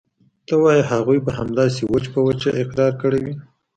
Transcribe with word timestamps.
ته 0.47 0.53
وايې 0.63 0.83
هغوى 0.91 1.17
به 1.25 1.31
همداسې 1.39 1.81
وچ 1.85 2.05
په 2.13 2.19
وچه 2.27 2.49
اقرار 2.61 2.91
کړى 3.01 3.19
وي. 3.25 3.33